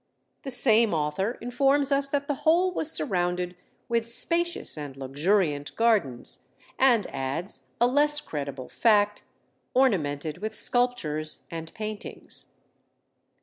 [0.41, 3.55] The same author informs us that the whole was surrounded
[3.87, 6.47] with spacious and luxuriant gardens,
[6.79, 9.25] and adds a less credible fact,
[9.75, 12.47] ornamented with sculptures and paintings.